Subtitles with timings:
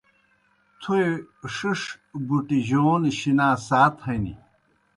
[0.81, 1.07] تھوئے
[1.55, 1.81] ݜِݜ
[2.27, 4.33] بُٹِیْجَون شِنا سات ہنیْ۔